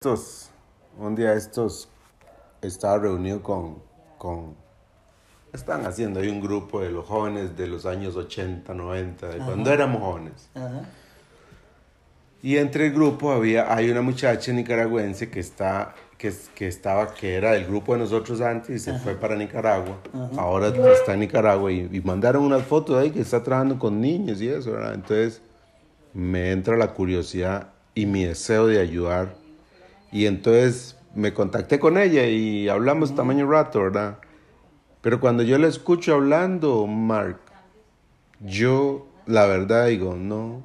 [0.00, 0.50] estos,
[0.96, 1.88] un día estos,
[2.62, 3.78] estaba reunido con,
[4.16, 4.54] con,
[5.52, 9.72] están haciendo ahí un grupo de los jóvenes de los años 80, 90, de cuando
[9.72, 10.50] éramos jóvenes.
[10.54, 10.82] Ajá.
[12.44, 17.34] Y entre el grupo había, hay una muchacha nicaragüense que está, que, que estaba, que
[17.34, 19.98] era del grupo de nosotros antes y se fue para Nicaragua.
[20.36, 24.40] Ahora está en Nicaragua y, y mandaron unas fotos ahí que está trabajando con niños
[24.40, 24.94] y eso, ¿verdad?
[24.94, 25.42] Entonces
[26.14, 29.37] me entra la curiosidad y mi deseo de ayudar.
[30.10, 34.18] Y entonces me contacté con ella y hablamos tamaño rato, ¿verdad?
[35.00, 37.40] Pero cuando yo la escucho hablando, Mark,
[38.40, 40.62] yo la verdad digo, no.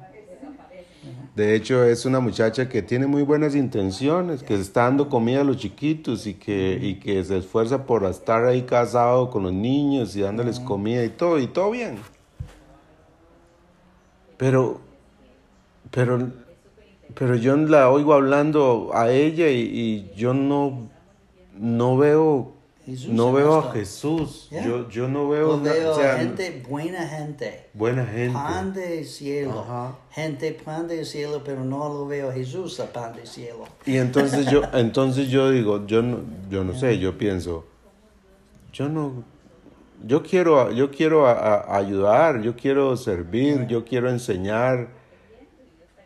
[1.34, 5.44] De hecho, es una muchacha que tiene muy buenas intenciones, que está dando comida a
[5.44, 10.14] los chiquitos y que, y que se esfuerza por estar ahí casado con los niños
[10.14, 11.98] y dándoles comida y todo, y todo bien.
[14.36, 14.80] Pero,
[15.90, 16.30] pero,
[17.14, 20.88] pero yo la oigo hablando a ella y, y yo no,
[21.58, 22.52] no veo,
[22.86, 23.72] Jesús no veo a.
[23.72, 24.48] Jesús.
[24.50, 24.66] Yeah.
[24.66, 27.66] Yo, yo no veo, Yo na- veo o sea, gente, buena gente.
[27.72, 28.32] buena gente.
[28.34, 29.60] Pan del cielo.
[29.60, 29.96] Ajá.
[30.10, 33.64] Gente pan del cielo, pero no lo veo a Jesús a pan del cielo.
[33.86, 36.18] Y entonces yo, entonces yo digo, yo no,
[36.50, 37.64] yo no sé, yo pienso,
[38.72, 39.24] yo no,
[40.06, 44.88] yo quiero, yo quiero a- a- ayudar, yo quiero servir, yo quiero enseñar,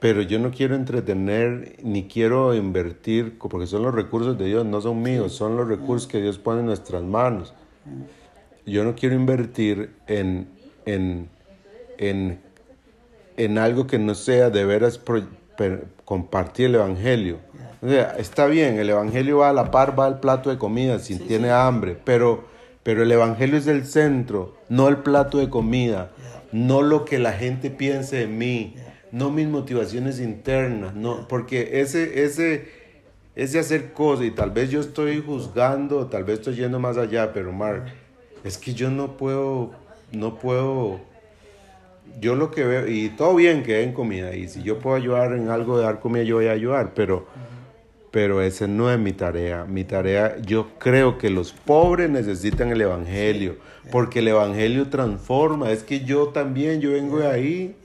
[0.01, 4.81] pero yo no quiero entretener ni quiero invertir, porque son los recursos de Dios, no
[4.81, 7.53] son míos, son los recursos que Dios pone en nuestras manos.
[8.67, 10.49] Yo no quiero invertir en,
[10.85, 11.29] en,
[11.97, 12.39] en,
[13.37, 17.39] en algo que no sea de veras pro- per- compartir el Evangelio.
[17.81, 20.99] O sea, está bien, el Evangelio va a la par, va al plato de comida
[20.99, 22.45] si tiene hambre, pero,
[22.83, 26.11] pero el Evangelio es el centro, no el plato de comida,
[26.53, 28.75] no lo que la gente piense de mí,
[29.13, 32.69] no mis motivaciones internas, no, porque ese, ese,
[33.35, 37.33] ese hacer cosas, y tal vez yo estoy juzgando, tal vez estoy yendo más allá,
[37.33, 37.87] pero Mark,
[38.45, 39.73] es que yo no puedo,
[40.13, 41.01] no puedo
[42.21, 45.33] yo lo que veo, y todo bien que den comida, y si yo puedo ayudar
[45.33, 47.27] en algo de dar comida, yo voy a ayudar, pero,
[48.11, 49.65] pero esa no es mi tarea.
[49.65, 53.57] Mi tarea, yo creo que los pobres necesitan el Evangelio,
[53.93, 55.71] porque el Evangelio transforma.
[55.71, 57.77] Es que yo también, yo vengo de ahí.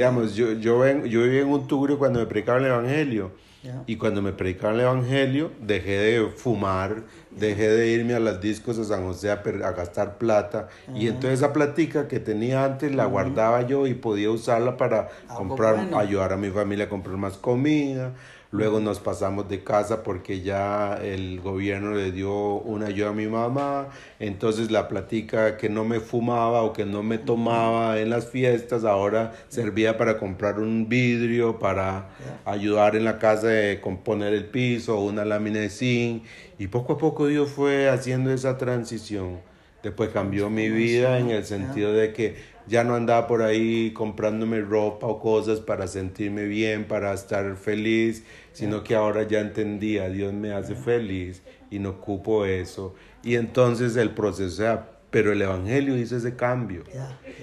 [0.00, 3.32] Digamos, yo, yo, ven- yo vivía en un tugrio cuando me predicaban el Evangelio.
[3.62, 3.82] Yeah.
[3.86, 8.78] Y cuando me predicaban el Evangelio, dejé de fumar, dejé de irme a las discos
[8.78, 10.68] de San José a, per- a gastar plata.
[10.94, 15.76] Y entonces esa platica que tenía antes la guardaba yo y podía usarla para comprar,
[15.76, 15.98] bueno.
[15.98, 18.14] ayudar a mi familia a comprar más comida.
[18.52, 23.28] Luego nos pasamos de casa porque ya el gobierno le dio una ayuda a mi
[23.28, 23.90] mamá.
[24.18, 28.84] Entonces la platica que no me fumaba o que no me tomaba en las fiestas
[28.84, 32.08] ahora servía para comprar un vidrio, para
[32.44, 36.24] ayudar en la casa de componer el piso, una lámina de zinc.
[36.58, 39.38] Y poco a poco Dios fue haciendo esa transición.
[39.82, 44.60] Después cambió mi vida en el sentido de que ya no andaba por ahí comprándome
[44.60, 50.32] ropa o cosas para sentirme bien, para estar feliz, sino que ahora ya entendía, Dios
[50.32, 52.94] me hace feliz y no ocupo eso.
[53.22, 56.84] Y entonces el proceso, o sea, pero el Evangelio hizo ese cambio.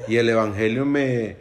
[0.08, 1.38] Y el Evangelio me,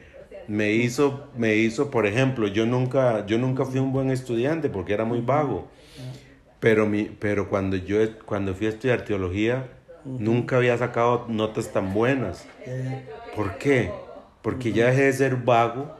[0.48, 4.93] me, hizo, me hizo, por ejemplo, yo nunca, yo nunca fui un buen estudiante porque
[4.93, 5.69] era muy vago.
[6.58, 9.69] Pero, mi, pero cuando yo cuando fui a estudiar teología,
[10.06, 12.47] nunca había sacado notas tan buenas.
[12.65, 13.05] Yeah.
[13.34, 13.91] ¿Por qué?
[14.43, 15.94] Porque ya dejé de ser vago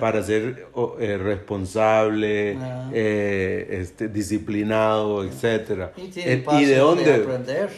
[0.00, 0.66] para ser
[1.00, 2.58] eh, responsable,
[2.92, 5.24] eh, este, disciplinado.
[5.96, 7.26] Y tiene Eh, ¿Y de de dónde?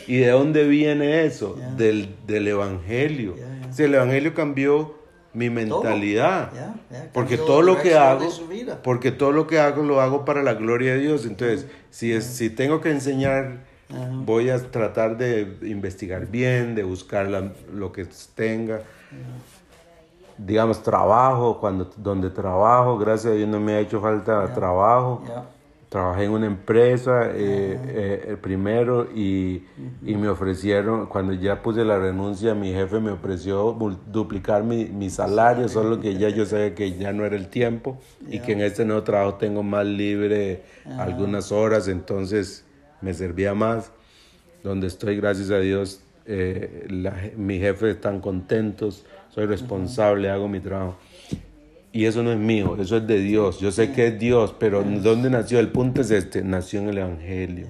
[0.07, 1.57] ¿Y de dónde viene eso?
[1.77, 3.37] Del, del Evangelio.
[3.71, 5.01] Si el Evangelio cambió
[5.33, 6.51] mi mentalidad.
[7.13, 8.29] Porque todo lo que hago,
[8.83, 11.25] porque todo lo que hago lo hago para la gloria de Dios.
[11.25, 14.11] Entonces, si, es, si tengo que enseñar, Ajá.
[14.25, 18.81] voy a tratar de investigar bien, de buscar la- lo que tenga.
[20.39, 25.23] Digamos, trabajo, cuando, donde trabajo, gracias a Dios no me ha hecho falta trabajo.
[25.91, 29.65] Trabajé en una empresa eh, eh, el primero y,
[30.07, 33.77] y me ofrecieron, cuando ya puse la renuncia, mi jefe me ofreció
[34.07, 37.99] duplicar mi, mi salario, solo que ya yo sabía que ya no era el tiempo
[38.31, 40.63] y que en este nuevo trabajo tengo más libre
[40.97, 42.65] algunas horas, entonces
[43.01, 43.91] me servía más.
[44.63, 50.49] Donde estoy, gracias a Dios, eh, la je- mis jefes están contentos, soy responsable, hago
[50.49, 50.97] mi trabajo.
[51.93, 53.59] Y eso no es mío, eso es de Dios.
[53.59, 55.59] Yo sé que es Dios, pero ¿dónde nació?
[55.59, 57.67] El punto es este, nació en el Evangelio.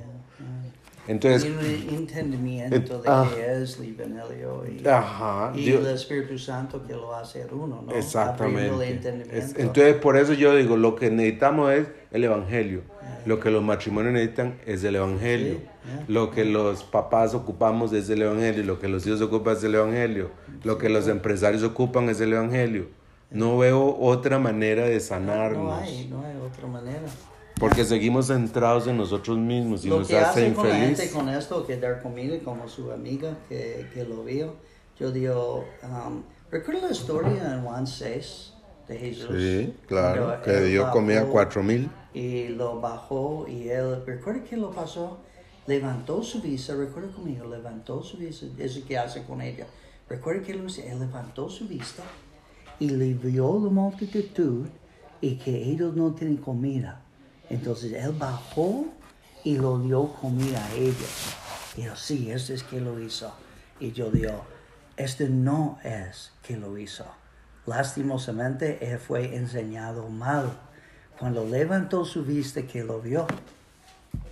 [1.08, 3.28] Entonces, un entendimiento de ah.
[3.34, 7.66] que es el Evangelio y, ajá, y Dios- el Espíritu Santo que lo hace uno,
[7.66, 7.74] ¿no?
[7.76, 8.66] Abriendo el Exactamente.
[8.88, 9.60] Es- entendimiento.
[9.60, 12.82] entonces, por eso yo digo, lo que necesitamos es el Evangelio.
[13.26, 15.54] Lo que los matrimonios necesitan es el Evangelio.
[15.54, 16.04] Sí, yeah.
[16.08, 18.64] Lo que los papás ocupamos es el Evangelio.
[18.64, 20.30] Lo que los hijos ocupan es el Evangelio.
[20.64, 22.88] Lo que los empresarios ocupan es el Evangelio.
[23.30, 25.80] No veo otra manera de no sanarnos.
[25.80, 27.02] hay, no hay otra manera.
[27.60, 30.90] Porque seguimos centrados en nosotros mismos y lo nos que hace hace con la gente
[31.04, 31.12] infeliz.
[31.12, 34.54] con esto, que dar comida, como su amiga que, que lo vio,
[34.98, 38.52] yo digo, um, ¿recuerda la historia en Juan 6
[38.88, 39.28] de Jesús?
[39.36, 40.24] Sí, claro.
[40.24, 41.90] Cuando Que él dio comida a bajó cuatro mil.
[42.12, 45.18] Y lo bajó y él, ¿recuerda qué lo pasó?
[45.66, 49.66] Levantó su vista, recuerda conmigo, levantó su vista, eso que hace con ella.
[50.08, 50.66] Recuerda que él
[50.98, 52.02] levantó su vista
[52.80, 54.66] y le vio la multitud
[55.20, 57.02] y que ellos no tienen comida.
[57.48, 58.86] Entonces él bajó
[59.44, 61.34] y lo dio comida a ellos.
[61.76, 63.32] Y yo, sí, este es que lo hizo.
[63.78, 64.44] Y yo digo,
[64.96, 67.04] este no es que lo hizo.
[67.66, 70.50] Lastimosamente, él fue enseñado mal.
[71.20, 73.26] Cuando levantó su vista que lo vio.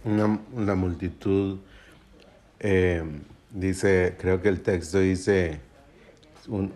[0.04, 1.58] Una, una multitud,
[2.58, 3.02] eh,
[3.50, 5.60] dice, creo que el texto dice,
[6.48, 6.72] un-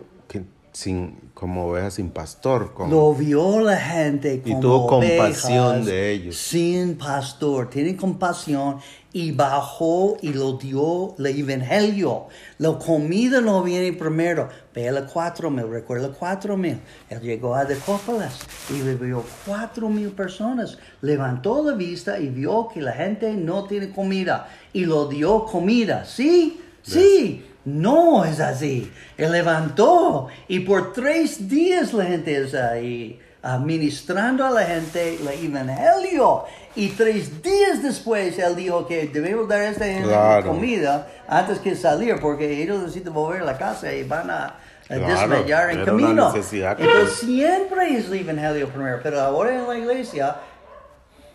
[0.73, 2.73] sin, como ovejas sin pastor.
[2.73, 6.35] Como, Lo vio la gente Y como tuvo compasión de ellos.
[6.35, 8.77] Sin pastor, tiene compasión
[9.13, 12.25] y bajó y lo dio el evangelio.
[12.57, 14.49] La comida no viene primero.
[14.73, 16.79] Ve a cuatro mil, recuerda cuatro mil.
[17.07, 18.33] Él llegó a Decópolis
[18.71, 20.79] y vio cuatro mil personas.
[21.01, 26.03] Levantó la vista y vio que la gente no tiene comida y lo dio comida.
[26.05, 26.59] ¿Sí?
[26.81, 27.45] Sí.
[27.65, 28.91] No es así.
[29.17, 35.27] Él levantó y por tres días la gente está ahí administrando a la gente el
[35.27, 36.43] evangelio.
[36.75, 40.47] Y tres días después él dijo que debemos dar a esta gente Claro.
[40.49, 44.55] comida antes que salir porque ellos necesitan volver a la casa y van a, a
[44.87, 46.33] Claro, desmayar en camino.
[46.35, 50.35] Entonces siempre es el evangelio primero, pero ahora en la iglesia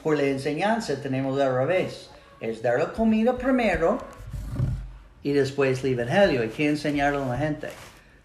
[0.03, 2.11] por la enseñanza tenemos al revés.
[2.41, 3.99] Es dar la comida primero
[5.23, 6.43] y después el evangelio.
[6.43, 7.69] Hay que enseñarlo a la gente.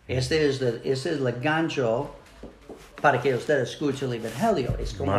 [0.07, 2.13] Este es el, este es el gancho
[3.01, 4.75] para que usted escuche el evangelio.
[4.79, 5.13] Es como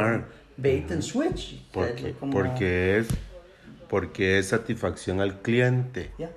[0.56, 1.62] bait and switch.
[1.72, 3.06] porque, Es como- porque es
[3.88, 6.10] porque es satisfacción al cliente.
[6.18, 6.30] Ya.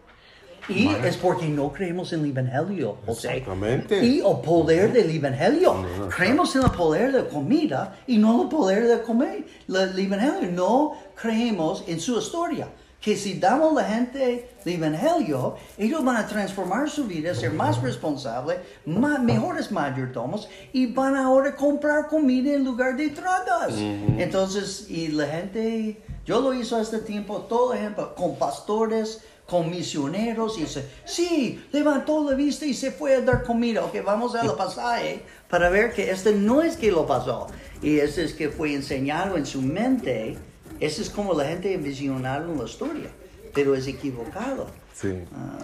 [0.70, 3.38] Y es porque no creemos en el Evangelio, José.
[3.38, 4.06] Exactamente.
[4.06, 5.74] Y el poder del Evangelio.
[5.76, 9.46] No, no, creemos en el poder de comida y no el poder de comer.
[9.70, 12.68] El Evangelio no creemos en su historia.
[13.02, 17.54] Que si damos a la gente el Evangelio, ellos van a transformar su vida, ser
[17.54, 23.76] más responsables, más, mejores mayordomos y van a ahora comprar comida en lugar de tratas.
[23.76, 30.58] Entonces, y la gente, yo lo hice hace tiempo, todo ejemplo, con pastores, con misioneros,
[30.58, 33.86] y dice, sí, levantó la vista y se fue a dar comida.
[33.86, 37.48] Ok, vamos a la pasaje para ver que este no es que lo pasó.
[37.82, 40.38] Y este es que fue enseñado en su mente.
[40.80, 43.10] Ese es como la gente visionaron la historia,
[43.54, 44.68] pero es equivocado.
[44.94, 45.14] Sí.
[45.34, 45.58] Ah,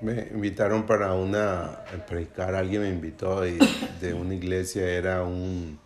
[0.00, 3.58] Me invitaron para una a predicar, alguien me invitó y
[4.00, 5.78] de una iglesia era un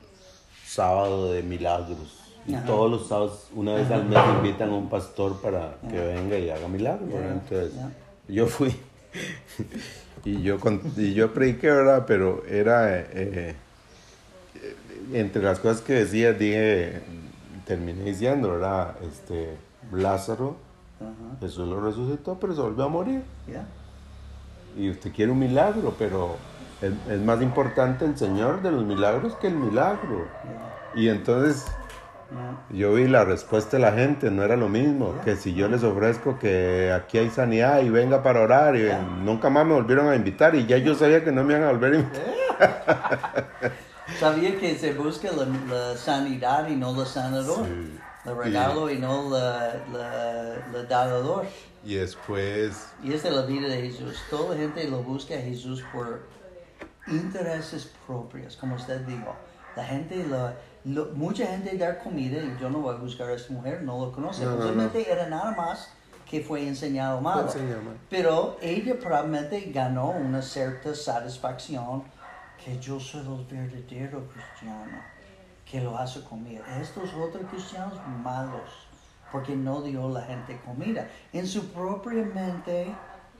[0.66, 2.16] sábado de milagros.
[2.46, 2.64] Y Ajá.
[2.64, 6.48] todos los sábados, una vez al mes, invitan a un pastor para que venga y
[6.50, 7.08] haga milagros.
[7.12, 7.72] Entonces,
[8.28, 8.74] yo fui
[10.24, 10.58] y yo,
[10.96, 12.04] y yo prediqué, ¿verdad?
[12.06, 13.54] Pero era, eh, eh,
[15.12, 17.00] entre las cosas que decía, dije,
[17.70, 18.96] terminé diciendo, ¿verdad?
[19.00, 19.56] Este,
[19.92, 20.56] Lázaro,
[21.38, 23.22] Jesús lo resucitó, pero se volvió a morir.
[24.76, 26.34] Y usted quiere un milagro, pero
[26.82, 30.26] es, es más importante el Señor de los milagros que el milagro.
[30.96, 31.64] Y entonces
[32.70, 35.84] yo vi la respuesta de la gente, no era lo mismo, que si yo les
[35.84, 38.88] ofrezco que aquí hay sanidad y venga para orar, y
[39.22, 41.70] nunca más me volvieron a invitar y ya yo sabía que no me iban a
[41.70, 43.72] volver a invitar.
[44.18, 47.66] Sabía que se busca la, la sanidad y no la sanador.
[47.66, 47.98] Sí.
[48.26, 51.46] El regalo y, no la, la, la dador.
[51.82, 54.18] Y después, Y es de la vida de Jesús.
[54.28, 56.20] Toda la gente lo busca a Jesús por
[57.06, 59.34] intereses propios, como usted dijo.
[59.76, 63.34] La gente, la, lo- mucha gente dar comida, y yo no voy a buscar a
[63.34, 64.44] esta mujer, no lo conoce.
[64.44, 64.90] No, no, no.
[64.92, 65.90] Era nada más
[66.28, 67.48] que fue enseñado mal.
[67.48, 67.96] Fue enseñado mal.
[68.10, 72.04] Pero ella probablemente ganó una cierta satisfacción
[72.64, 75.02] que yo soy el verdadero cristiano
[75.70, 76.62] que lo hace comida.
[76.80, 78.88] Estos otros cristianos malos,
[79.30, 81.08] porque no dio la gente comida.
[81.32, 82.92] En su propia mente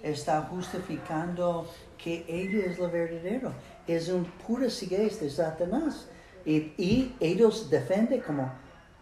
[0.02, 3.52] está justificando que ella es la verdadera.
[3.86, 6.08] Es un pura ceguez de Satanás.
[6.44, 8.50] Y, y ellos defienden como,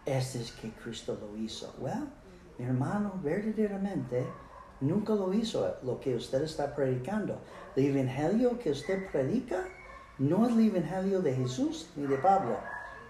[0.05, 1.73] este es que Cristo lo hizo.
[1.79, 2.09] Well,
[2.57, 4.25] mi hermano verdaderamente
[4.81, 7.39] nunca lo hizo lo que usted está predicando.
[7.75, 9.65] El evangelio que usted predica
[10.19, 12.57] no es el evangelio de Jesús ni de Pablo.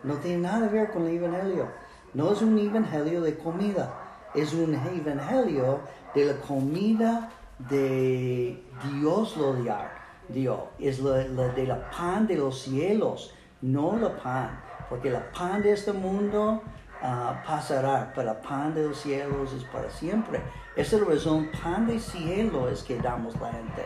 [0.04, 1.68] No tiene nada que ver con el evangelio.
[2.14, 3.94] No es un evangelio de comida.
[4.34, 5.80] Es un evangelio
[6.14, 7.32] de la comida
[7.70, 8.64] de
[8.94, 9.56] Dios lo
[10.30, 10.68] dio.
[10.80, 14.62] Es la, de la pan de los cielos, no la pan.
[14.90, 16.62] Porque la pan de este mundo
[17.02, 20.42] ah, pasará, pero la pan de los cielos es para siempre.
[20.76, 23.84] Esa es la razón, pan de cielo es que damos la gente.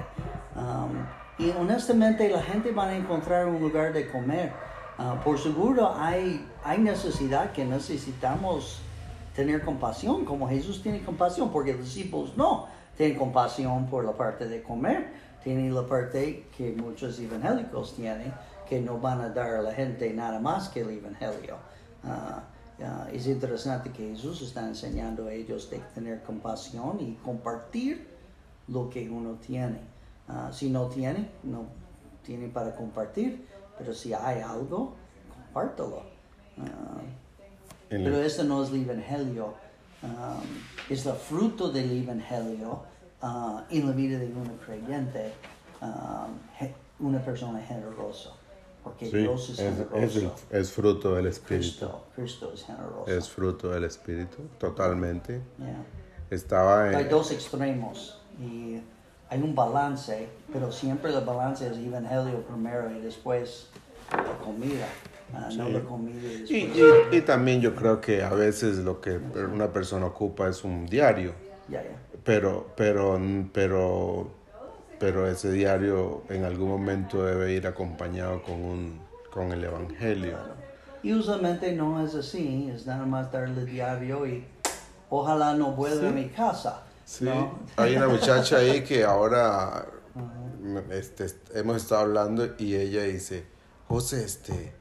[0.55, 4.51] Um, y honestamente la gente va a encontrar un lugar de comer.
[4.97, 8.81] Ah, por seguro hay, hay necesidad que necesitamos
[9.35, 14.47] tener compasión, como Jesús tiene compasión, porque los discípulos no tienen compasión por la parte
[14.47, 15.11] de comer,
[15.43, 18.31] tienen la parte que muchos evangélicos tienen,
[18.69, 21.57] que no van a dar a la gente nada más que el evangelio.
[22.03, 22.43] Ah,
[23.11, 28.07] es interesante que Jesús está enseñando a ellos de tener compasión y compartir
[28.67, 29.92] lo que uno tiene.
[30.27, 31.65] Ah, si no tiene, no
[32.23, 33.45] tiene para compartir,
[33.77, 34.95] pero si hay algo,
[35.29, 36.03] compártelo.
[36.57, 37.01] Ah,
[37.89, 39.53] pero esto no es el evangelio,
[40.89, 42.83] es el fruto del evangelio
[43.21, 45.33] ah, en la vida de un creyente,
[46.99, 48.31] una persona generosa.
[48.83, 50.35] Porque Dios es, generoso.
[50.49, 51.89] Es, fruto del Espíritu.
[52.15, 53.05] Cristo, es generoso.
[53.07, 55.41] Es fruto del Espíritu, totalmente.
[56.29, 58.81] Estaba Hay dos extremos y
[59.29, 63.67] hay un balance, pero siempre el balance es evangelio primero y después
[64.11, 64.87] la comida.
[65.35, 66.71] Ah, no la comida y,
[67.11, 69.17] y, también yo creo que a veces lo que
[69.51, 71.33] una persona ocupa es un diario.
[72.23, 73.19] Pero, pero,
[73.51, 74.29] pero
[75.03, 78.99] pero ese diario en algún momento debe ir acompañado con, un,
[79.33, 80.37] con el Evangelio.
[81.03, 84.45] Y usualmente no es así, es nada más darle diario y
[85.09, 86.83] ojalá no vuelva a mi casa.
[87.13, 87.27] Sí,
[87.75, 89.85] hay una muchacha ahí que ahora
[90.89, 93.43] este, hemos estado hablando y ella dice,
[93.87, 94.73] José, este,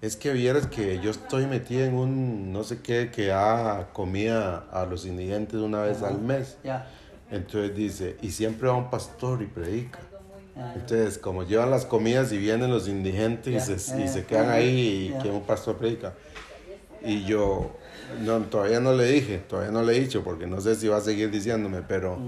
[0.00, 4.64] es que vieras que yo estoy metida en un no sé qué que da comida
[4.72, 6.56] a los indigentes una vez al mes.
[7.30, 9.98] Entonces dice, y siempre va un pastor y predica.
[10.76, 15.14] Entonces, como llevan las comidas y vienen los indigentes y, se, y, se, quedan ahí
[15.14, 16.14] y que un pastor predica.
[17.04, 17.76] Y yo,
[18.24, 20.98] no, todavía no le dije, todavía no le he dicho, porque no sé si va
[20.98, 22.18] a seguir diciéndome, pero,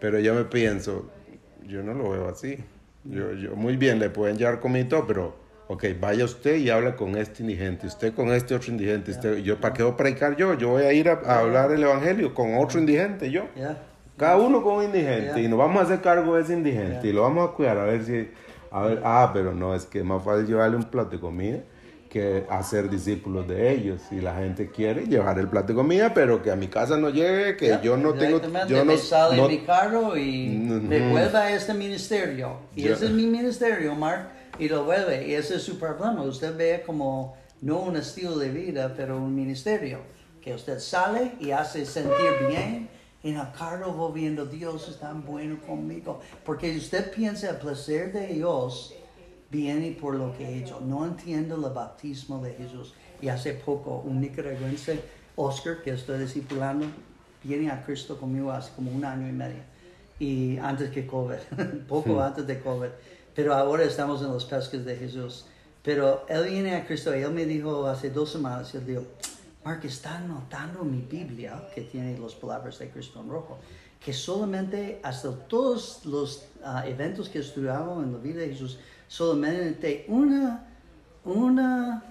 [0.00, 1.10] pero yo me pienso,
[1.66, 2.58] yo no lo veo así.
[3.04, 5.36] Yo, yo, muy bien, le pueden llevar comida pero,
[5.68, 9.12] ok, vaya usted y habla con este indigente, usted con este otro indigente.
[9.42, 10.54] yo, ¿Para qué voy a predicar yo?
[10.54, 13.44] Yo voy a ir a, hablar el evangelio con otro indigente, yo.
[14.16, 17.12] Cada uno con un indigente y nos vamos a hacer cargo de ese indigente y
[17.12, 18.30] lo vamos a cuidar a ver si,
[18.70, 21.58] a ver, ah, pero no, es que es más fácil llevarle un plato de comida
[22.16, 24.00] que hacer discípulos de ellos.
[24.10, 27.10] Y la gente quiere llevar el plato de comida, pero que a mi casa no
[27.10, 28.40] llegue, que yo no tengo...
[28.66, 32.60] Yo no, sale no, mi carro y me vuelva a este ministerio.
[32.74, 35.28] Y ese es mi ministerio, Mark, y lo vuelve.
[35.28, 36.22] Y ese es su problema.
[36.22, 39.98] Usted ve como no un estilo de vida, pero un ministerio.
[40.40, 42.88] Que usted sale y hace sentir bien
[43.22, 46.20] en el carro viendo Dios es tan bueno conmigo.
[46.46, 48.94] Porque usted piensa el placer de Dios
[49.50, 50.80] viene por lo que he hecho.
[50.80, 52.94] No entiendo el bautismo de Jesús.
[53.20, 55.00] Y hace poco un nicaragüense,
[55.36, 56.86] Oscar, que estoy discipulando,
[57.42, 59.62] viene a Cristo conmigo hace como un año y medio.
[60.18, 61.36] Y antes que COVID,
[61.88, 62.88] poco antes de COVID.
[63.34, 65.46] Pero ahora estamos en los pesques de Jesús.
[65.82, 69.04] Pero él viene a Cristo y él me dijo hace dos semanas, él dijo,
[69.64, 73.58] Mark está notando mi Biblia, que tiene las palabras de Cristo en rojo,
[74.04, 80.04] que solamente hasta todos los ah, eventos que estudiamos en la vida de Jesús, solamente
[80.08, 80.64] una,
[81.24, 82.02] una,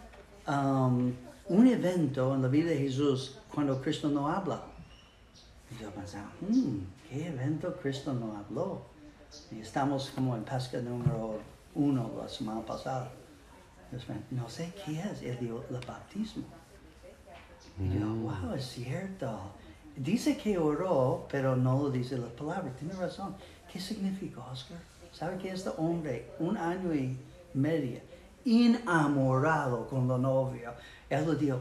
[0.48, 1.14] um,
[1.48, 4.64] un evento en la vida de Jesús cuando Cristo no habla.
[5.72, 8.86] Y yo pensaba, hmm, ¿qué evento Cristo no habló?
[9.52, 11.40] Y estamos como en pesca número
[11.74, 13.12] uno la semana pasada.
[14.32, 16.46] No sé qué es, el, el bautismo.
[17.80, 18.24] Y yo, mm.
[18.24, 19.40] wow, es cierto.
[19.96, 22.72] Dice que oró, pero no lo dice la palabra.
[22.74, 23.36] Tiene razón.
[23.72, 24.78] ¿Qué significa, Oscar?
[25.18, 27.18] ¿Sabe que este hombre, un año y
[27.54, 28.02] medio,
[28.44, 30.76] enamorado con la novia,
[31.10, 31.60] él lo dijo,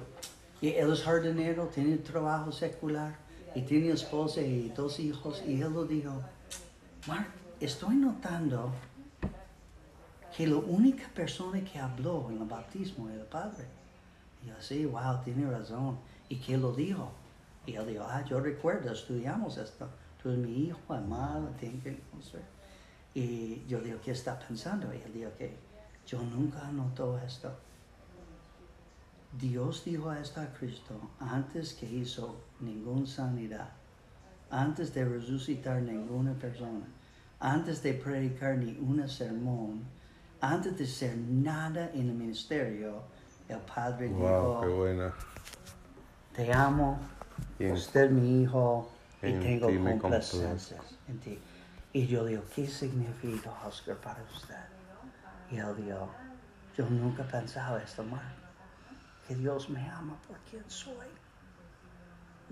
[0.61, 3.15] él es jardinero, tiene trabajo secular,
[3.55, 6.21] y tiene esposa y dos hijos, y él lo dijo,
[7.07, 7.29] Mark,
[7.61, 8.73] estoy notando
[10.37, 13.67] que la única persona que habló en el bautismo era el Padre.
[14.43, 15.97] Y yo, sí, wow, tiene razón.
[16.29, 17.09] ¿Y quién lo dijo?
[17.67, 19.89] Y él dijo, ah, yo recuerdo, estudiamos esto.
[20.21, 22.54] Tú eres mi hijo, amado, tiene que conocer.
[23.15, 24.93] Y yo digo, ¿qué está pensando?
[24.93, 25.57] Y él dijo que
[26.07, 27.51] yo nunca noto esto.
[29.39, 30.23] Dios dijo a
[30.59, 33.69] Cristo antes que hizo ninguna sanidad,
[34.51, 36.87] antes de resucitar ninguna persona,
[37.41, 39.83] antes de predicar ni un sermón,
[40.41, 43.03] antes de hacer nada en el ministerio,
[43.49, 45.15] el Padre Wow, qué dijo, buena.
[46.35, 46.99] te amo,
[47.59, 48.89] usted mi hijo
[49.23, 50.79] y en tengo complacencia
[51.09, 51.39] en ti.
[51.95, 54.57] Y yo digo, ¿qué significa Oscar para usted?
[55.49, 56.09] Y él dijo,
[56.77, 58.35] yo nunca pensaba esto, Mark,
[59.29, 61.07] que Dios me ama por quien soy.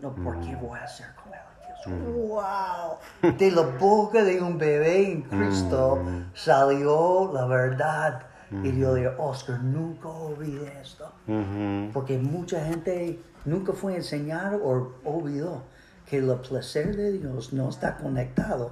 [0.00, 1.40] No por qué voy a hacer con él.
[1.82, 1.92] soy.
[1.92, 3.34] ¡Wow!
[3.36, 6.00] De la boca de un bebé en Cristo
[6.34, 8.22] salió la verdad.
[8.62, 11.10] Y yo digo, Oscar, nunca olvide esto.
[11.26, 11.90] Ujú.
[11.92, 15.64] Porque mucha gente nunca fue enseñado o olvidó
[16.06, 18.70] que el placer de Dios no está conectado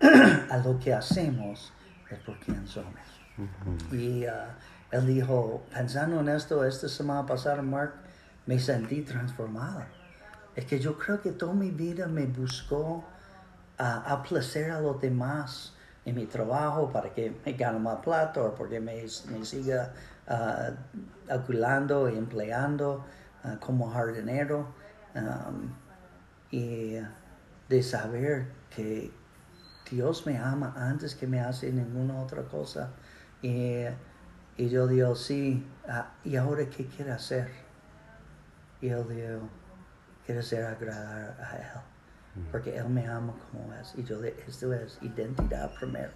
[0.50, 1.72] a lo que hacemos,
[2.10, 2.94] es por quien somos.
[3.90, 4.56] Y ah,
[4.90, 7.94] él dijo, pensando en esto, esta semana pasada, Mark,
[8.46, 9.88] me sentí transformada.
[10.54, 13.04] Es que yo creo que toda mi vida me buscó
[13.78, 15.74] a, a placer a los demás
[16.04, 19.92] en mi trabajo para que me gane más plata o porque me, me siga
[20.28, 20.70] ah,
[21.28, 23.04] alquilando y empleando
[23.42, 24.68] ah, como jardinero.
[25.14, 25.84] um,
[26.50, 26.98] y
[27.68, 29.10] de saber que
[29.90, 32.90] Dios me ama antes que me hace ninguna otra cosa.
[33.42, 33.82] Y,
[34.56, 37.50] y yo digo, sí, ah, ¿y ahora qué quiere hacer?
[38.80, 39.48] Y él dijo,
[40.26, 41.80] quiere ser agradar a Él,
[42.50, 43.94] porque Él me ama como es.
[43.96, 46.12] Y yo, de- esto es identidad primero,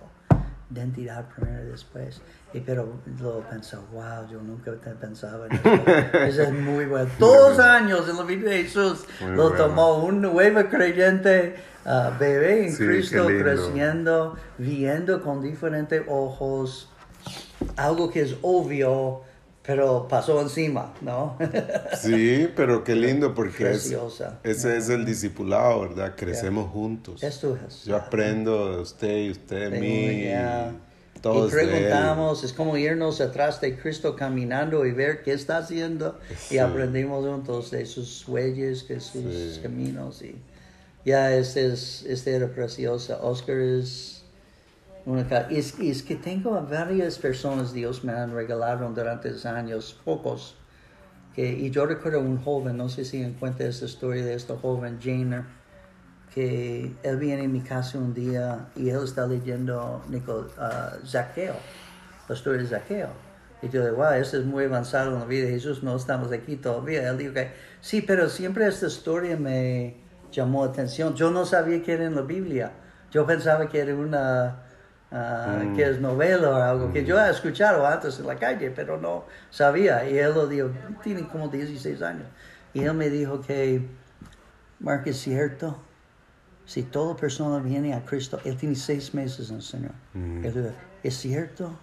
[0.71, 2.21] identidad primero después.
[2.53, 2.89] Y pero
[3.21, 5.69] luego pensé, wow, yo nunca pensaba en esto.
[6.19, 7.11] Eso es muy bueno.
[7.19, 9.57] Dos años en la vida de Jesús Muy lo bueno.
[9.57, 16.89] tomó un nuevo creyente, ah, bebé en Sí, Cristo, creciendo, viendo con diferentes ojos
[17.77, 19.23] algo que es obvio,
[19.69, 21.37] pero pasó encima, ¿no?
[22.01, 24.39] Sí, pero qué lindo porque es, Preciosa.
[24.43, 26.15] ese es el discipulado, ¿verdad?
[26.17, 27.23] Crecemos juntos.
[27.23, 27.85] Esto es.
[27.85, 30.07] Yo aprendo de usted y usted de mí.
[30.25, 31.69] y Todos y de él.
[31.69, 36.19] preguntamos, es como irnos atrás de Cristo caminando y ver qué está haciendo.
[36.49, 36.55] Sí.
[36.55, 39.23] Y aprendimos juntos de sus huellas, de sus
[39.55, 39.61] Sí.
[39.63, 40.23] caminos.
[40.23, 40.35] Y
[41.05, 43.19] ya este, es, este era precioso.
[43.23, 44.18] Oscar es
[45.50, 50.56] es, es que tengo a varias personas Dios me han regalado durante los años, pocos.
[51.34, 54.99] Que, y yo recuerdo un joven, no sé si encuentra esta historia de este joven,
[55.00, 55.58] Janer
[56.34, 61.54] que él viene a mi casa un día y él está leyendo Nico, ah, Zaqueo,
[62.28, 63.08] la historia de Zaqueo.
[63.61, 66.30] Y yo digo, wow, esto es muy avanzado en la vida de Jesús, no estamos
[66.30, 67.08] aquí todavía.
[67.08, 69.97] Él dijo que sí, pero siempre esta historia me
[70.30, 71.15] llamó la atención.
[71.15, 72.73] Yo no sabía que era en la Biblia.
[73.11, 74.63] Yo pensaba que era una,
[75.12, 78.99] ah, que es novela o algo que yo he escuchado antes en la calle, pero
[78.99, 80.08] no sabía.
[80.08, 80.71] Y él lo dijo,
[81.02, 82.26] tiene como 16 años.
[82.75, 83.86] Y él me dijo que,
[84.80, 85.78] Mark, es cierto,
[86.66, 89.92] si toda persona viene a Cristo, él tiene seis meses en el Señor.
[90.14, 90.44] Mm.
[90.44, 91.75] Él dijo, es cierto,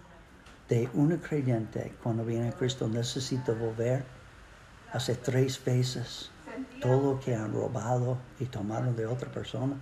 [0.70, 4.04] de un creyente cuando viene a Cristo necesita volver
[4.92, 6.32] a hacer tres veces
[6.82, 9.76] todo lo que han robado y tomaron de otra persona.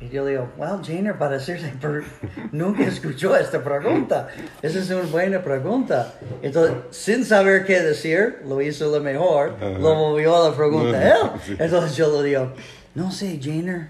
[0.00, 1.72] Y yo digo, wow, Janer, para decirle,
[2.52, 4.28] nunca escuchó esta pregunta.
[4.60, 6.14] Esa es una buena pregunta.
[6.42, 11.30] Entonces, sin saber qué decir, lo hizo lo mejor, lo movió a la pregunta él.
[11.44, 11.56] Sí.
[11.58, 12.52] Entonces yo le digo,
[12.94, 13.88] no sé, Janer,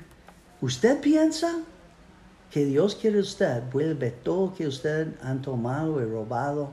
[0.61, 1.61] ¿usted piensa
[2.51, 6.71] que Dios quiere usted vuelve todo que usted han tomado y robado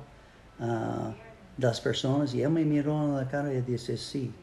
[0.60, 1.14] a
[1.58, 2.34] las personas?
[2.34, 4.34] Y él me miró en la cara y dice, sí,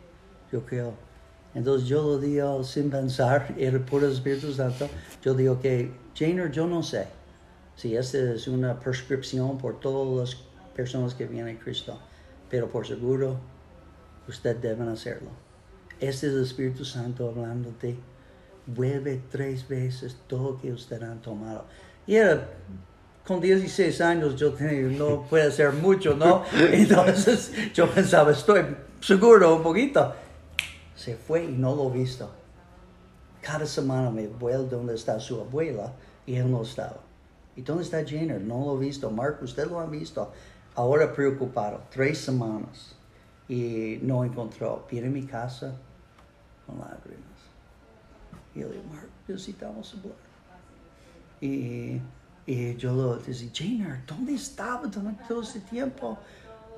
[0.50, 1.07] yo creo.
[1.54, 4.88] Entonces yo lo digo sin pensar, era puro Espíritu Santo.
[5.22, 7.06] Yo digo que, Janer, yo no sé
[7.76, 10.42] si esta es una prescripción por todas las
[10.74, 11.98] personas que vienen a Cristo,
[12.50, 13.38] pero por seguro
[14.28, 15.30] usted debe hacerlo.
[16.00, 17.96] Este es el Espíritu Santo hablándote.
[18.66, 21.64] Vuelve tres veces todo que usted han tomado.
[22.06, 22.48] Y era,
[23.26, 26.44] con 16 años yo tenía, no puede hacer mucho, ¿no?
[26.52, 28.62] Entonces yo pensaba, estoy
[29.00, 30.14] seguro un poquito.
[31.08, 32.30] Se fue y no lo he visto.
[33.40, 35.90] Cada semana me vuelvo donde está su abuela
[36.26, 37.00] y él no estaba.
[37.56, 38.38] ¿Y dónde está Jenner?
[38.42, 39.10] No lo he visto.
[39.10, 40.30] Mark, usted lo ha visto.
[40.74, 41.80] Ahora preocupado.
[41.90, 42.94] Tres semanas.
[43.48, 44.86] Y no encontró.
[44.90, 45.74] Viene a mi casa
[46.66, 47.40] con lágrimas.
[48.54, 50.16] Y yo le digo, Mark, necesitamos hablar.
[51.40, 52.02] Y,
[52.44, 56.18] y yo lo decía, Jenner, ¿dónde estaba durante todo ese tiempo?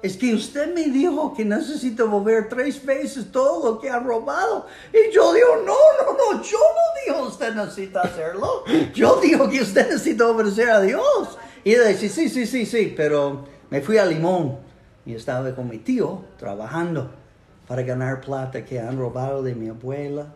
[0.03, 4.67] Es que usted me dijo que necesito volver tres veces todo lo que ha robado.
[4.93, 8.65] Y yo digo, no, no, no, yo no digo usted necesita hacerlo.
[8.95, 11.39] Yo digo que usted necesita obedecer a Dios.
[11.65, 14.57] Y él dice, sí, sí, sí, sí, pero me fui a Limón
[15.05, 17.11] Y estaba con mi tío trabajando
[17.69, 20.27] para ganar plata que han robado de mi abuela,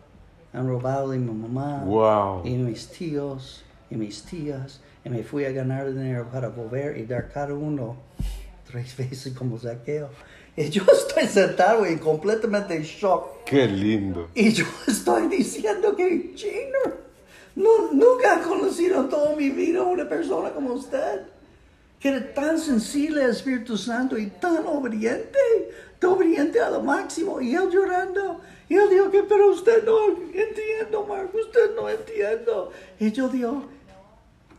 [0.53, 2.41] han robado de mi mamá Wow.
[2.45, 4.79] y mis tíos y mis tías.
[5.03, 7.97] Y me fui a ganar dinero para volver y dar cada uno
[8.65, 10.09] tres veces como saqueo.
[10.57, 13.43] Y yo estoy sentado en completamente shock.
[13.45, 14.29] Qué lindo.
[14.33, 16.95] Y yo estoy diciendo que Gina,
[17.55, 21.21] no, nunca he conocido en toda mi vida una persona como usted,
[21.99, 25.39] que era tan sensible al Espíritu Santo y tan obediente,
[25.99, 27.41] tan obediente a lo máximo.
[27.41, 32.71] Y él llorando, y él dijo que, pero usted no entiendo, Marco, usted no entiendo.
[32.99, 33.69] Y yo digo,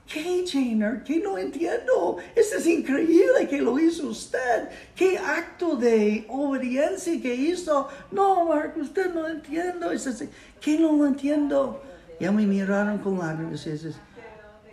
[0.07, 1.03] ¿Qué, Jainer?
[1.03, 2.19] ¿Qué no entiendo?
[2.35, 4.69] Esto es increíble que lo hizo usted.
[4.95, 7.89] ¿Qué acto de obediencia que hizo?
[8.13, 9.91] No, Marco, usted no entiendo.
[9.91, 10.29] Es así.
[10.61, 11.83] ¿Qué no lo entiendo?
[12.21, 13.69] Ya me miraron con lágrimas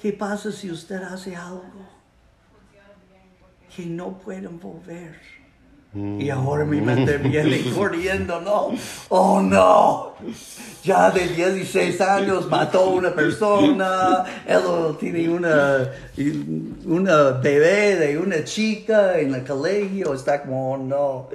[0.02, 1.63] ¿qué pasa si usted hace algo
[3.76, 5.42] que no pueden volver?
[5.95, 8.71] Y ahora mi mente viene corriendo, ¿no?
[9.10, 10.13] Oh, no.
[10.84, 14.62] Ya de 16 años mató a una persona, él
[14.99, 15.88] tiene una,
[16.86, 21.29] una bebé de una chica en el colegio, está como, oh, no.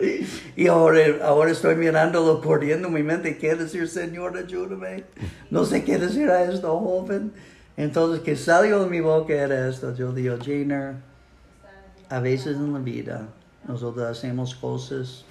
[0.57, 5.05] Y ahora, ahora estoy mirándolo corriendo en mi mente, ¿qué decir, Señor, ayúdame?
[5.51, 7.33] No sé qué decir a esto, joven.
[7.77, 10.97] Entonces, que salió de mi boca era esto, yo digo, Jainer,
[12.11, 13.29] a veces en la vida
[13.69, 15.25] nosotros hacemos cosas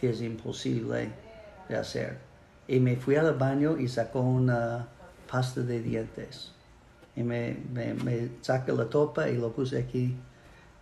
[0.00, 1.10] que es imposible
[1.68, 2.18] de hacer.
[2.68, 4.88] Y me fui al baño y sacó una
[5.30, 6.50] pasta de dientes.
[7.14, 10.16] Y me, me, la topa y lo puse aquí.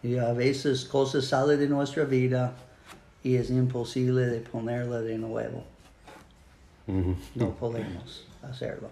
[0.03, 2.55] Y a veces cosas salen de nuestra vida
[3.23, 5.65] y es imposible de ponerla de nuevo.
[7.35, 8.89] No podemos hacerlo.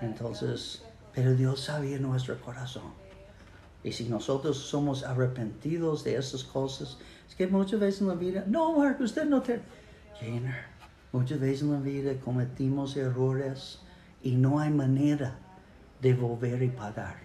[0.00, 0.82] Entonces,
[1.14, 2.99] pero Dios sabía nuestro corazón.
[3.82, 8.44] Y si nosotros somos arrepentidos de esas cosas, es que muchas veces en la vida,
[8.46, 9.60] no, Marco, usted no te...
[10.18, 10.64] Jenner,
[11.12, 13.78] muchas veces en la vida cometimos errores
[14.22, 15.38] y no hay manera
[16.02, 17.16] de volver y pagar.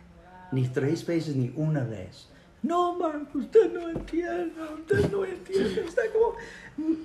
[0.52, 2.30] Ni tres veces ni una vez.
[2.63, 5.82] No, Marco, usted no entiende, usted no entiende.
[5.82, 6.36] Está como,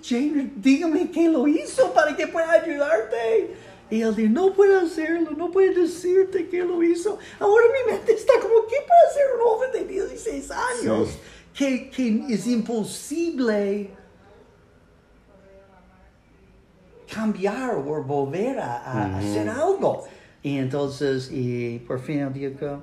[0.00, 3.56] Jenner, dígame qué lo hizo para que pueda ayudarte.
[3.90, 7.18] Y él dice, no puede hacerlo, no puede decirte que lo hizo.
[7.38, 11.08] Ahora mi mente está como, ¿qué puede hacer un joven de 16 años?
[11.08, 11.18] Sí.
[11.52, 13.90] Que, que es imposible
[17.12, 20.04] cambiar o volver a, a hacer algo.
[20.42, 22.80] Y entonces, y por fin él dijo,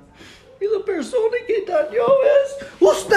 [0.60, 3.16] y la persona que dañó es usted.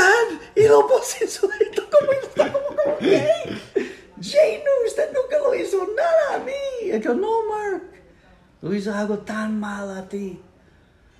[0.56, 3.28] Y en su dedo como está como, como ¿qué?
[4.22, 6.52] Jane, usted nunca lo hizo nada a mí.
[6.84, 7.84] Y yo, no, Mark,
[8.62, 10.42] lo hizo algo tan mal a ti.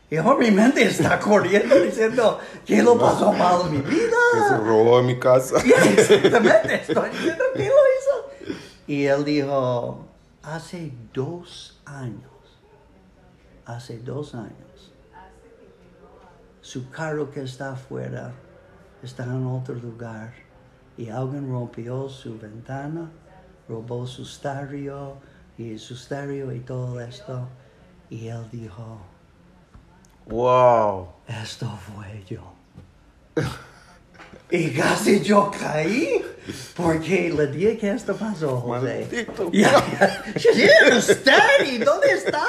[0.10, 3.98] Y ahora mi mente está corriendo diciendo, ¿qué lo pasó mal en mi Que se
[3.98, 4.58] vida?
[4.58, 5.56] robó en mi casa.
[5.66, 8.56] Exactamente, estoy diciendo, ¿qué lo hizo?
[8.88, 10.06] Y él dijo,
[10.44, 12.60] hace dos años,
[13.66, 14.94] hace dos años,
[16.62, 18.34] su carro que está afuera
[19.02, 20.34] está en otro lugar
[20.98, 23.10] y alguien rompió su ventana,
[23.68, 25.18] robó su stereo
[25.58, 27.48] y su stereo y todo esto.
[28.10, 28.98] Y él dijo,
[30.28, 31.08] Wow.
[31.28, 32.54] esto fue yo.
[34.54, 36.22] Y casi yo caí
[36.76, 39.28] porque le dije que esto pasó, José.
[39.52, 39.72] Ya.
[40.36, 42.46] Yeah, Steady, ¿dónde está?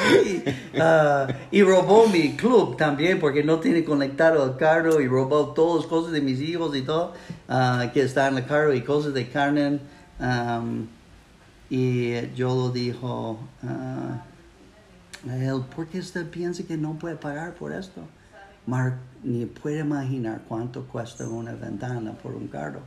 [0.78, 5.82] Ah, y robó mi club también porque no tiene conectado el carro y robó todas
[5.82, 7.14] las cosas de mis hijos y todo
[7.48, 9.80] ah, que está en el carro y cosas de Carmen.
[10.18, 10.88] Am,
[11.70, 14.22] y yo lo dijo ah,
[15.28, 18.02] a él, ¿por qué usted piensa que no puede pagar por esto?
[18.66, 22.80] Mark ni puede imaginar cuánto cuesta una ventana por un carro.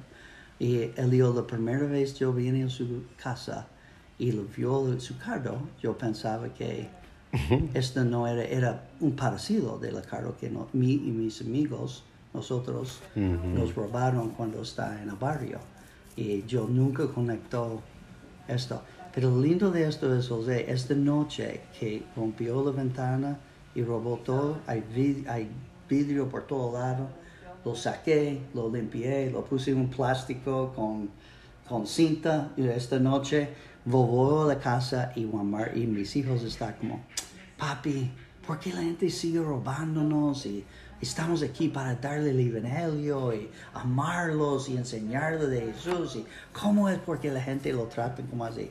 [0.60, 3.68] Y él dijo, la primera vez yo vine a su casa
[4.18, 6.88] y lo vio su carro, yo pensaba que
[7.74, 13.00] esto no era, era un parecido del carro que no, mí y mis amigos, nosotros,
[13.54, 15.60] nos robaron cuando está en el barrio.
[16.16, 17.82] Y yo nunca conectó
[18.48, 18.82] esto.
[19.14, 23.38] Pero lo lindo de esto es, José, esta noche que rompió la ventana
[23.74, 25.50] y robó todo, hay, vid- hay
[25.90, 27.08] vidrio por todo lado,
[27.66, 31.10] lo saqué, lo limpié, lo puse en un plástico con,
[31.68, 33.50] con cinta y esta noche
[33.84, 37.04] volvió a la casa y Mar y mis hijos están como,
[37.58, 38.12] papi,
[38.46, 40.46] ¿por qué la gente sigue robándonos?
[40.46, 40.64] Y
[41.02, 46.18] estamos aquí para darle el evangelio y amarlos y enseñarles de Jesús.
[46.18, 48.70] Y cómo es porque la gente lo trata como así.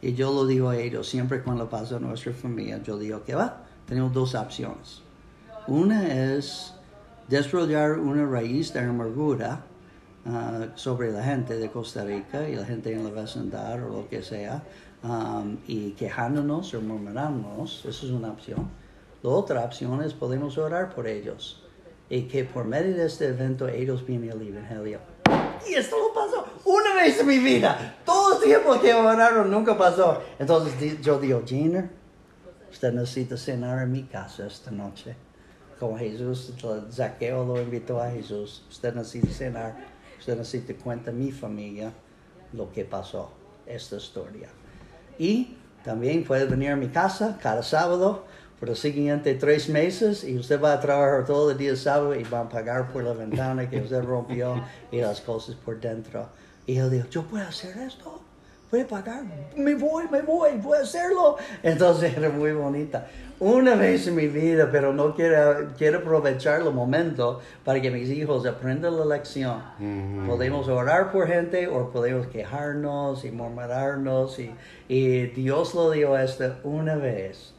[0.00, 3.34] Y yo lo digo a ellos, siempre cuando pasa a nuestra familia, yo digo que
[3.34, 5.02] va, tenemos dos opciones.
[5.66, 6.06] Una
[6.36, 6.75] es
[7.28, 9.60] desarrollar una raíz de amargura
[10.26, 14.08] ah, sobre la gente de Costa Rica y la gente en la vecindad o lo
[14.08, 14.62] que sea,
[15.66, 18.68] y quejándonos o murmurándonos, eso es una opción.
[19.22, 21.62] La otra opción es podemos orar por ellos
[22.08, 25.00] y que por medio de este evento ellos vienen al Evangelio.
[25.68, 27.96] Y esto no pasó una vez en mi vida.
[28.04, 30.22] Todo el tiempo que oraron nunca pasó.
[30.38, 31.90] Entonces yo digo, Gina,
[32.70, 35.16] usted necesita cenar en mi casa esta noche.
[35.78, 36.52] Como Jesús,
[36.90, 38.64] Zaqueo lo invitó a Jesús.
[38.68, 39.76] Usted necesita cenar.
[40.18, 41.92] Usted necesita cuenta mi familia
[42.52, 43.30] lo que pasó,
[43.66, 44.48] esta historia.
[45.18, 48.24] Y también puede venir a mi casa cada sábado
[48.58, 52.24] por los siguientes tres meses y usted va a trabajar todo el día sábado y
[52.24, 56.28] van a pagar por la ventana que usted rompió y las cosas por dentro.
[56.66, 58.20] Y él dijo, yo puedo hacer esto,
[58.70, 59.22] puedo pagar,
[59.56, 61.36] me voy, me voy, voy a hacerlo.
[61.62, 63.06] Entonces era muy bonita.
[63.38, 68.08] Una vez en mi vida, pero no quiero, quiero aprovechar el momento para que mis
[68.08, 69.62] hijos aprendan la lección.
[70.26, 74.54] Podemos orar por gente o podemos quejarnos y murmurarnos y,
[74.88, 77.52] y Dios lo dio esto una vez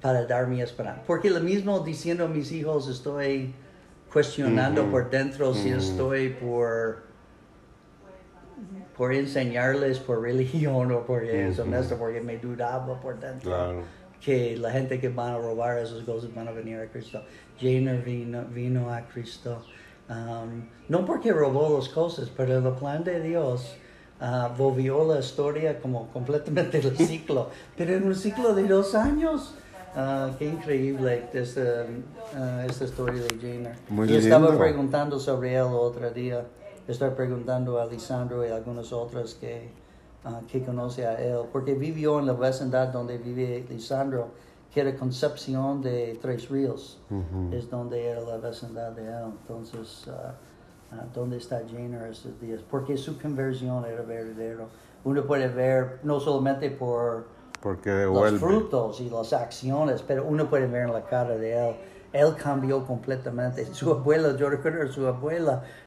[0.00, 1.02] para dar mi esperanza.
[1.06, 3.52] Porque lo mismo diciendo a mis hijos estoy
[4.12, 7.02] cuestionando por dentro si estoy por
[8.96, 13.82] por enseñarles por religión o por eso, honesto, porque me dudaba por dentro Claro.
[14.20, 17.22] que la gente que van a robar esas cosas van a venir a Cristo.
[17.58, 19.62] Jenner vino, vino a Cristo.
[20.08, 23.76] Um, no porque robó las cosas, pero el plan de Dios
[24.20, 27.50] ah, volvió la historia como completamente el ciclo.
[27.76, 29.54] pero en un ciclo de dos años.
[29.98, 31.86] Ah, qué increíble esta,
[32.34, 33.74] ah, esta historia de Jenner.
[33.88, 36.44] Muy y estaba preguntando sobre él otro día.
[36.88, 39.70] Estaba preguntando a Lisandro y algunos otros que,
[40.24, 44.28] ah, que conoce a él, porque vivió en la vecindad donde vive Lisandro,
[44.72, 47.00] que era Concepción de Tres Ríos,
[47.50, 49.24] es donde era la vecindad de él.
[49.40, 50.34] Entonces, ah,
[51.12, 52.60] ¿dónde está Jenner estos días?
[52.70, 54.68] Porque su conversión era verdadero.
[55.04, 57.26] Uno puede ver no solamente por
[57.60, 58.38] Porque los devuelve.
[58.38, 61.76] frutos y las acciones, pero uno puede ver en la cara de él.
[62.12, 63.66] Él cambió completamente.
[63.74, 65.62] Su abuela, yo recuerdo a su abuela